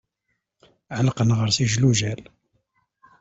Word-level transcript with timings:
Ɛelqen 0.97 1.35
ɣer-s 1.37 1.57
ijlujal. 1.65 2.21